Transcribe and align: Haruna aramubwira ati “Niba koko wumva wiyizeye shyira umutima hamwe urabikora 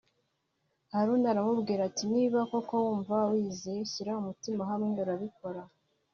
Haruna 0.93 1.25
aramubwira 1.33 1.81
ati 1.89 2.03
“Niba 2.13 2.39
koko 2.51 2.73
wumva 2.83 3.15
wiyizeye 3.31 3.81
shyira 3.91 4.11
umutima 4.21 4.61
hamwe 4.71 4.93
urabikora 5.03 5.61